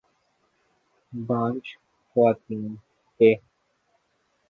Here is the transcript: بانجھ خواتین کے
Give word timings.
بانجھ 1.13 1.69
خواتین 2.09 2.75
کے 3.19 3.33